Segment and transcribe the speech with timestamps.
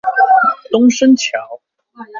[0.71, 1.61] 東昇橋